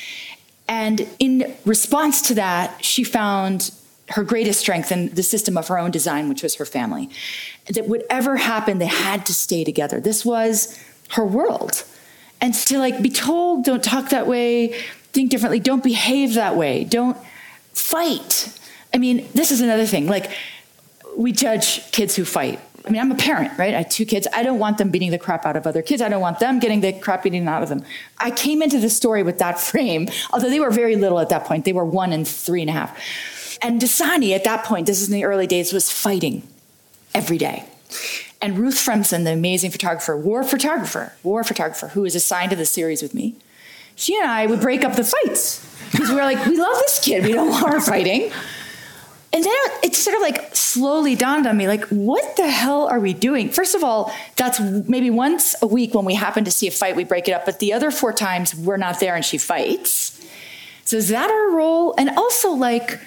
[0.68, 3.70] And in response to that, she found
[4.10, 7.10] her greatest strength in the system of her own design, which was her family.
[7.68, 10.00] That whatever happened, they had to stay together.
[10.00, 10.78] This was
[11.12, 11.84] her world.
[12.42, 14.74] And to like be told, don't talk that way,
[15.14, 17.18] think differently, don't behave that way, don't
[17.74, 18.58] fight.
[18.94, 20.08] I mean, this is another thing.
[20.08, 20.32] Like,
[21.16, 22.60] we judge kids who fight.
[22.86, 23.74] I mean, I'm a parent, right?
[23.74, 24.28] I have two kids.
[24.34, 26.02] I don't want them beating the crap out of other kids.
[26.02, 27.84] I don't want them getting the crap beaten out of them.
[28.18, 31.44] I came into the story with that frame, although they were very little at that
[31.44, 31.66] point.
[31.66, 32.98] They were one and three and a half.
[33.62, 36.44] And Dasani, at that point, this is in the early days, was fighting
[37.14, 37.66] every day.
[38.42, 42.66] And Ruth Fremson, the amazing photographer, war photographer, war photographer, who was assigned to the
[42.66, 43.36] series with me,
[43.96, 47.04] she and I would break up the fights because we were like, we love this
[47.04, 47.26] kid.
[47.26, 48.32] We don't want her fighting.
[49.32, 53.00] And then it sort of like slowly dawned on me, like, what the hell are
[53.00, 53.50] we doing?
[53.50, 56.96] First of all, that's maybe once a week when we happen to see a fight,
[56.96, 57.46] we break it up.
[57.46, 60.26] But the other four times we're not there and she fights.
[60.86, 61.94] So is that our role?
[61.98, 63.00] And also, like,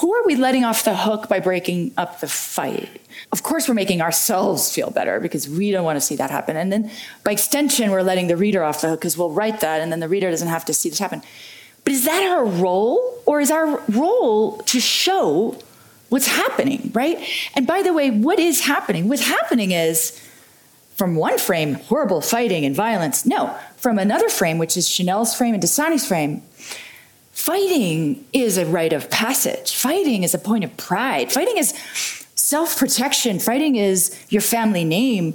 [0.00, 2.88] who are we letting off the hook by breaking up the fight?
[3.32, 6.56] Of course, we're making ourselves feel better because we don't want to see that happen.
[6.56, 6.90] And then
[7.22, 10.00] by extension, we're letting the reader off the hook because we'll write that and then
[10.00, 11.22] the reader doesn't have to see this happen.
[11.84, 13.22] But is that our role?
[13.26, 15.58] Or is our role to show
[16.08, 17.18] what's happening, right?
[17.54, 19.06] And by the way, what is happening?
[19.08, 20.18] What's happening is
[20.96, 23.26] from one frame, horrible fighting and violence.
[23.26, 26.42] No, from another frame, which is Chanel's frame and Dasani's frame,
[27.40, 29.74] fighting is a rite of passage.
[29.74, 31.32] Fighting is a point of pride.
[31.32, 31.72] Fighting is
[32.34, 33.38] self protection.
[33.38, 35.34] Fighting is your family name.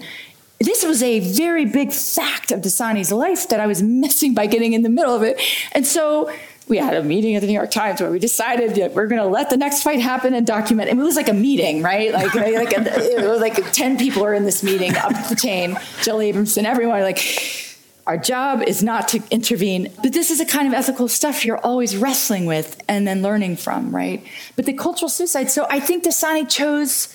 [0.59, 4.73] This was a very big fact of Dasani's life that I was missing by getting
[4.73, 5.41] in the middle of it.
[5.73, 6.31] And so
[6.67, 9.21] we had a meeting at the New York Times where we decided that we're going
[9.21, 10.89] to let the next fight happen and document.
[10.89, 12.13] And it was like a meeting, right?
[12.13, 12.81] Like, like a,
[13.17, 15.77] it was like 10 people are in this meeting up the chain.
[16.03, 17.64] Jill Abramson, everyone, like,
[18.07, 21.57] our job is not to intervene, but this is a kind of ethical stuff you're
[21.57, 24.23] always wrestling with and then learning from, right?
[24.55, 25.49] But the cultural suicide.
[25.49, 27.13] So I think Dasani chose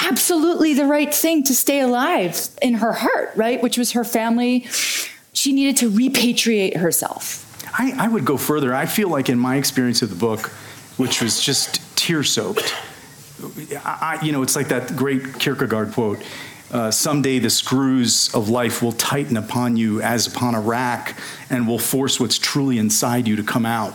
[0.00, 3.60] absolutely the right thing to stay alive in her heart, right?
[3.60, 4.60] Which was her family.
[5.32, 7.46] She needed to repatriate herself.
[7.78, 8.74] I, I would go further.
[8.74, 10.46] I feel like in my experience of the book,
[10.96, 12.74] which was just tear soaked,
[13.84, 16.22] I, you know, it's like that great Kierkegaard quote.
[16.72, 21.18] Uh, someday the screws of life will tighten upon you as upon a rack
[21.50, 23.94] and will force what's truly inside you to come out.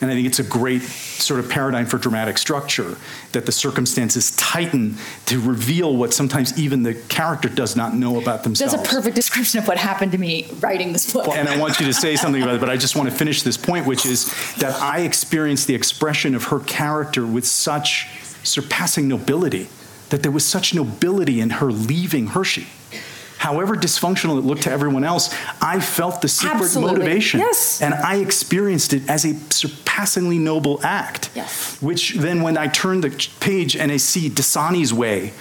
[0.00, 2.96] And I think it's a great sort of paradigm for dramatic structure
[3.32, 8.44] that the circumstances tighten to reveal what sometimes even the character does not know about
[8.44, 8.74] themselves.
[8.74, 11.26] That's a perfect description of what happened to me writing this book.
[11.28, 13.42] and I want you to say something about it, but I just want to finish
[13.42, 18.08] this point, which is that I experienced the expression of her character with such
[18.44, 19.68] surpassing nobility,
[20.10, 22.66] that there was such nobility in her leaving Hershey.
[23.38, 26.98] However dysfunctional it looked to everyone else, I felt the secret Absolutely.
[26.98, 27.38] motivation.
[27.38, 27.80] Yes.
[27.80, 31.30] And I experienced it as a surpassingly noble act.
[31.36, 31.80] Yes.
[31.80, 35.32] Which then, when I turned the page and I see Dasani's Way,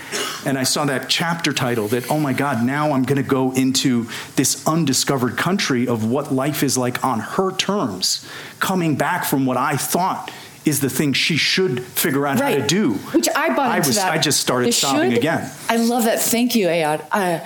[0.45, 3.51] and I saw that chapter title, that, oh my God, now I'm going to go
[3.53, 9.47] into this undiscovered country of what life is like on her terms, coming back from
[9.47, 10.31] what I thought
[10.67, 12.93] is the thing she should figure out how to do.
[12.93, 14.11] Which I bought I into was, that.
[14.11, 15.49] I just started The sobbing should- again.
[15.69, 16.19] I love that.
[16.21, 17.05] Thank you, Ayad.
[17.11, 17.39] Uh,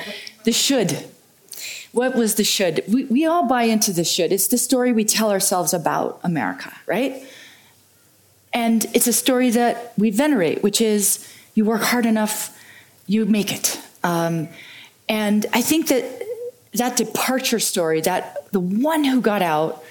[0.44, 1.06] the should.
[1.92, 2.84] What was the should?
[2.88, 4.32] We, we all buy into the should.
[4.32, 7.24] It's the story we tell ourselves about America, right?
[8.54, 12.58] And it's a story that we venerate, which is you work hard enough,
[13.08, 13.80] you make it.
[14.04, 14.48] Um,
[15.08, 16.24] and I think that
[16.74, 19.84] that departure story, that the one who got out,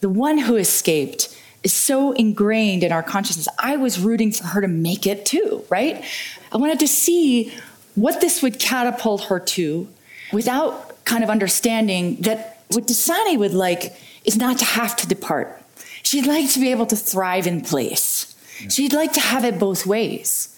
[0.00, 3.48] the one who escaped, is so ingrained in our consciousness.
[3.58, 6.04] I was rooting for her to make it too, right?
[6.52, 7.52] I wanted to see
[7.94, 9.88] what this would catapult her to
[10.32, 15.62] without kind of understanding that what Dasani would like is not to have to depart.
[16.02, 18.34] She'd like to be able to thrive in place.
[18.68, 20.54] She'd like to have it both ways.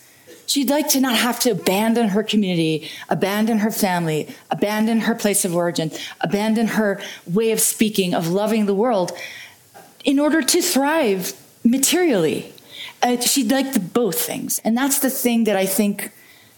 [0.47, 5.45] She'd like to not have to abandon her community, abandon her family, abandon her place
[5.45, 9.13] of origin, abandon her way of speaking, of loving the world
[10.05, 11.33] in order to thrive
[11.65, 12.53] materially.
[13.03, 14.61] Uh, she'd like the, both things.
[14.65, 16.11] And that's the thing that I think,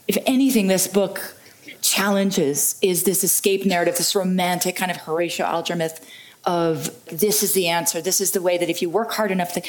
[0.09, 1.37] if anything, this book
[1.81, 6.09] challenges is this escape narrative, this romantic kind of Horatio Alger myth
[6.45, 9.55] of this is the answer, this is the way that if you work hard enough
[9.55, 9.67] that,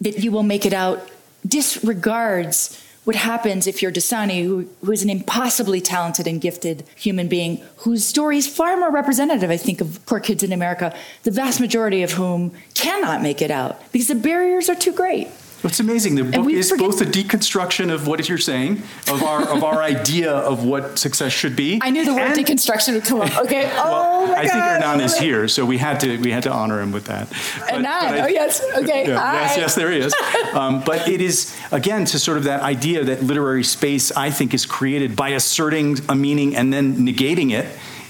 [0.00, 1.08] that you will make it out,
[1.46, 7.26] disregards what happens if you're Dasani, who, who is an impossibly talented and gifted human
[7.28, 10.94] being, whose story is far more representative, I think, of poor kids in America,
[11.24, 15.28] the vast majority of whom cannot make it out because the barriers are too great.
[15.62, 19.48] What's amazing, the book is forget- both a deconstruction of what you're saying, of our
[19.48, 21.78] of our idea of what success should be.
[21.80, 23.36] I knew the word and, deconstruction would come up.
[23.38, 23.64] Okay.
[23.74, 24.50] well, oh my I God.
[24.50, 27.28] think Hernan is here, so we had to we had to honor him with that.
[27.28, 29.06] Hernan, oh yes, okay.
[29.06, 30.14] Yeah, yes, yes, there he is.
[30.52, 34.52] Um, but it is again to sort of that idea that literary space, I think,
[34.52, 37.66] is created by asserting a meaning and then negating it.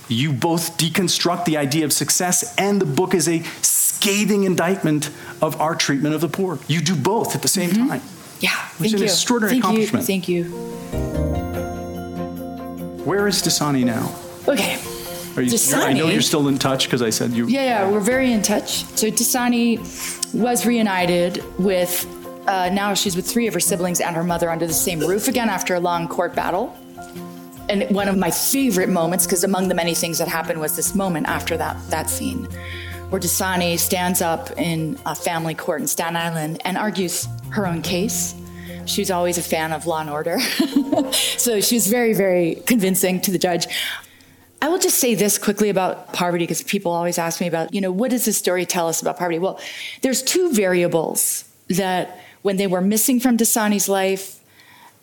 [0.08, 3.42] You both deconstruct the idea of success, and the book is a
[4.02, 6.58] scathing indictment of our treatment of the poor.
[6.66, 7.88] You do both at the same mm-hmm.
[7.88, 8.02] time.
[8.40, 9.04] Yeah, which is an you.
[9.04, 10.02] extraordinary thank accomplishment.
[10.02, 10.06] You.
[10.06, 10.44] Thank you.
[13.04, 14.12] Where is Dasani now?
[14.48, 14.74] Okay.
[15.36, 17.46] Are you, Dasani, I know you're still in touch because I said you.
[17.46, 18.84] Yeah, yeah, we're very in touch.
[18.96, 19.78] So Dasani
[20.34, 22.06] was reunited with.
[22.46, 25.28] Uh, now she's with three of her siblings and her mother under the same roof
[25.28, 26.76] again after a long court battle.
[27.68, 30.92] And one of my favorite moments, because among the many things that happened, was this
[30.96, 32.48] moment after that that scene
[33.12, 37.82] where Dasani stands up in a family court in Staten Island and argues her own
[37.82, 38.34] case.
[38.86, 40.40] She was always a fan of Law and Order.
[41.36, 43.66] so she was very, very convincing to the judge.
[44.62, 47.82] I will just say this quickly about poverty because people always ask me about, you
[47.82, 49.38] know, what does this story tell us about poverty?
[49.38, 49.60] Well,
[50.00, 54.40] there's two variables that when they were missing from Dasani's life,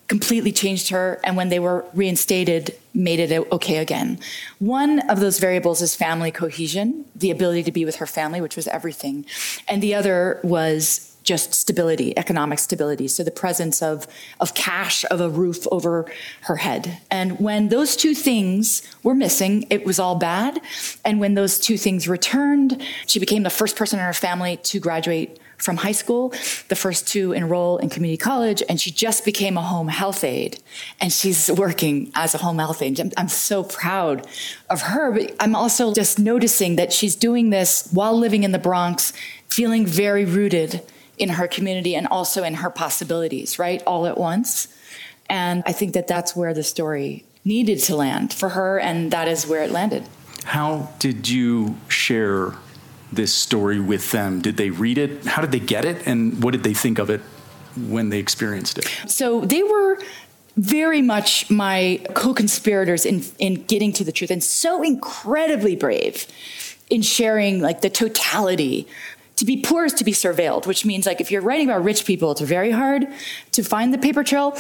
[0.08, 4.20] completely changed her, and when they were reinstated, made it okay again.
[4.60, 8.56] One of those variables is family cohesion, the ability to be with her family, which
[8.56, 9.26] was everything.
[9.68, 13.08] And the other was just stability, economic stability.
[13.08, 14.08] So the presence of,
[14.40, 17.00] of cash, of a roof over her head.
[17.12, 20.60] And when those two things were missing, it was all bad.
[21.06, 24.80] And when those two things returned, she became the first person in her family to
[24.80, 26.34] graduate from high school,
[26.70, 30.60] the first to enroll in community college, and she just became a home health aide.
[31.00, 33.00] And she's working as a home health aide.
[33.00, 34.26] I'm, I'm so proud
[34.70, 38.60] of her, but I'm also just noticing that she's doing this while living in the
[38.60, 39.14] Bronx,
[39.50, 40.82] feeling very rooted
[41.18, 43.84] in her community and also in her possibilities, right?
[43.86, 44.70] All at once.
[45.30, 49.28] And I think that that's where the story needed to land for her, and that
[49.28, 50.04] is where it landed.
[50.46, 52.54] How did you share
[53.12, 54.42] this story with them?
[54.42, 55.26] Did they read it?
[55.26, 56.06] How did they get it?
[56.06, 57.22] And what did they think of it
[57.88, 58.86] when they experienced it?
[59.08, 60.00] So they were
[60.58, 66.28] very much my co-conspirators in in getting to the truth and so incredibly brave
[66.90, 68.88] in sharing like the totality
[69.40, 72.06] to be poor is to be surveilled, which means like if you're writing about rich
[72.06, 73.08] people, it's very hard
[73.54, 74.52] to find the paper trail.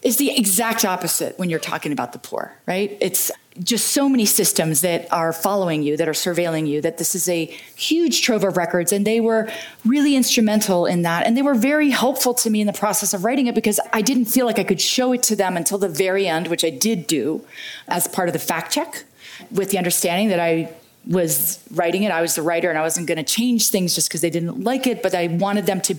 [0.00, 2.96] It's the exact opposite when you're talking about the poor, right?
[3.00, 3.32] It's
[3.62, 7.28] just so many systems that are following you, that are surveilling you, that this is
[7.28, 8.92] a huge trove of records.
[8.92, 9.50] And they were
[9.84, 11.26] really instrumental in that.
[11.26, 14.02] And they were very helpful to me in the process of writing it because I
[14.02, 16.70] didn't feel like I could show it to them until the very end, which I
[16.70, 17.44] did do
[17.88, 19.04] as part of the fact check
[19.50, 20.72] with the understanding that I
[21.06, 22.12] was writing it.
[22.12, 24.62] I was the writer and I wasn't going to change things just because they didn't
[24.62, 25.96] like it, but I wanted them to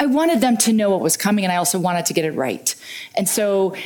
[0.00, 2.32] I wanted them to know what was coming and I also wanted to get it
[2.32, 2.74] right.
[3.14, 3.76] And so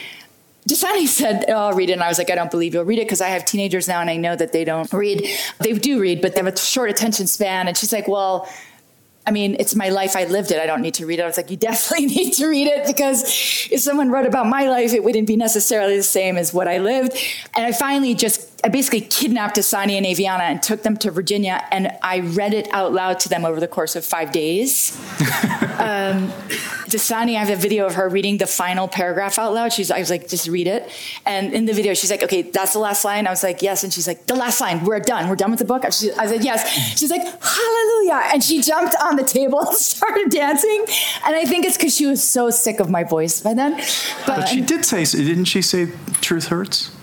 [0.69, 1.95] Dasani said, oh, I'll read it.
[1.95, 4.01] And I was like, I don't believe you'll read it because I have teenagers now
[4.01, 5.29] and I know that they don't read.
[5.61, 7.69] They do read, but they have a short attention span.
[7.69, 8.49] And she's like, well,
[9.27, 10.15] I mean, it's my life.
[10.17, 10.61] I lived it.
[10.61, 11.23] I don't need to read it.
[11.23, 13.23] I was like, you definitely need to read it because
[13.71, 16.79] if someone wrote about my life, it wouldn't be necessarily the same as what I
[16.79, 17.17] lived.
[17.55, 21.65] And I finally just, I basically kidnapped Dasani and Avianna and took them to Virginia
[21.71, 24.99] and I read it out loud to them over the course of five days.
[25.79, 26.33] um,
[26.91, 29.73] Dasani, I have a video of her reading the final paragraph out loud.
[29.73, 30.91] She's, I was like, just read it.
[31.25, 33.29] And in the video, she's like, okay, that's the last line.
[33.29, 33.85] I was like, yes.
[33.85, 35.29] And she's like, the last line, we're done.
[35.29, 35.85] We're done with the book.
[35.85, 36.69] I said, yes.
[36.99, 38.31] She's like, hallelujah.
[38.33, 40.87] And she jumped on the table and started dancing.
[41.25, 43.77] And I think it's because she was so sick of my voice by then.
[44.27, 45.87] But, but she did say, didn't she say
[46.21, 46.96] truth hurts?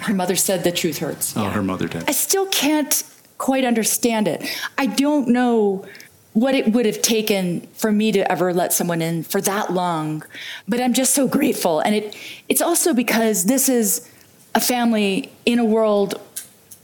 [0.00, 1.36] Her mother said the truth hurts.
[1.36, 1.52] Oh, yeah.
[1.52, 2.08] her mother did.
[2.08, 3.02] I still can't
[3.38, 4.44] quite understand it.
[4.76, 5.86] I don't know
[6.32, 10.22] what it would have taken for me to ever let someone in for that long.
[10.68, 11.80] But I'm just so grateful.
[11.80, 12.16] And it
[12.48, 14.08] it's also because this is
[14.54, 16.20] a family in a world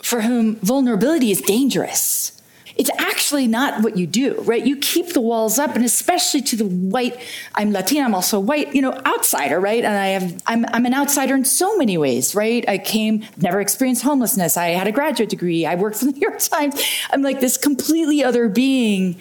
[0.03, 2.35] for whom vulnerability is dangerous
[2.77, 2.91] it's
[3.35, 4.65] actually not what you do, right?
[4.65, 7.19] You keep the walls up, and especially to the white,
[7.57, 9.83] I'm Latina, I'm also white, you know, outsider, right?
[9.83, 12.65] And I have, I'm, I'm an outsider in so many ways, right?
[12.69, 14.57] I came, never experienced homelessness.
[14.57, 15.67] I had a graduate degree.
[15.67, 16.81] I worked for the New York Times.
[17.11, 19.17] I'm like this completely other being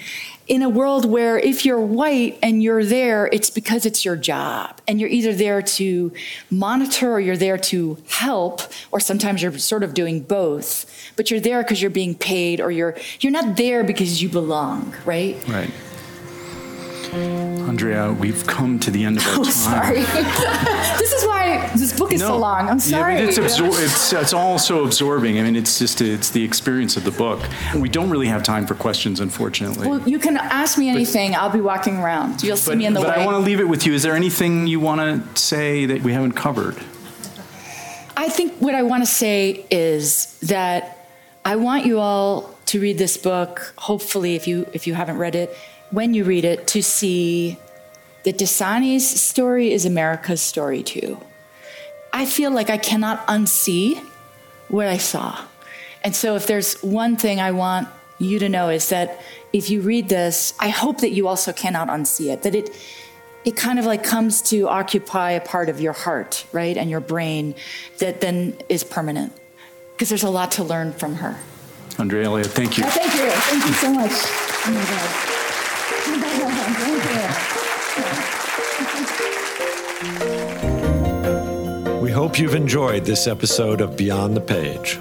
[0.47, 4.81] in a world where if you're white and you're there, it's because it's your job.
[4.87, 6.11] And you're either there to
[6.49, 10.85] monitor or you're there to help, or sometimes you're sort of doing both.
[11.15, 14.93] But you're there because you're being paid or you're you're not there because you belong,
[15.05, 15.37] right?
[15.47, 15.71] Right.
[17.13, 19.51] Andrea, we've come to the end of our Oh, time.
[19.51, 19.99] sorry.
[20.97, 22.69] this is why this book is so long.
[22.69, 23.15] I'm sorry.
[23.15, 25.39] Yeah, but it's, absor- it's, it's all so absorbing.
[25.39, 27.41] I mean, it's just it's the experience of the book.
[27.75, 29.87] We don't really have time for questions, unfortunately.
[29.87, 31.35] well, you can ask me anything.
[31.35, 32.41] I'll be walking around.
[32.43, 33.23] You'll see but me in the but way.
[33.23, 33.93] I want to leave it with you.
[33.93, 35.01] Is there anything you want
[35.35, 36.77] to say that we haven't covered?
[38.15, 41.07] I think what I want to say is that
[41.45, 43.73] I want you all to read this book.
[43.77, 45.55] Hopefully, if you if you haven't read it,
[45.93, 47.57] when you read it, to see
[48.23, 51.19] that Dasani's story is America's story too.
[52.11, 54.03] I feel like I cannot unsee
[54.69, 55.45] what I saw,
[56.03, 57.87] and so if there's one thing I want
[58.19, 59.21] you to know is that
[59.51, 62.41] if you read this, I hope that you also cannot unsee it.
[62.43, 62.69] That it
[63.45, 67.01] it kind of like comes to occupy a part of your heart, right, and your
[67.01, 67.55] brain
[67.99, 69.33] that then is permanent.
[69.91, 71.37] Because there's a lot to learn from her.
[71.99, 72.83] Andrea Elliott, thank you.
[72.85, 73.29] Oh, thank you.
[73.29, 74.11] Thank you so much.
[74.65, 75.42] Oh my God.
[82.01, 84.99] We hope you've enjoyed this episode of Beyond the Page.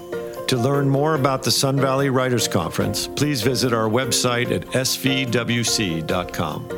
[0.48, 6.70] To learn more about the Sun Valley Writers Conference, please visit our website at svwc.com.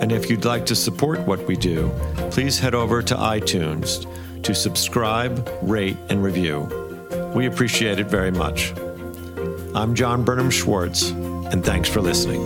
[0.00, 1.90] And if you'd like to support what we do,
[2.30, 4.06] please head over to iTunes
[4.42, 6.68] to subscribe, rate, and review.
[7.34, 8.72] We appreciate it very much.
[9.74, 12.42] I'm John Burnham Schwartz, and thanks for listening.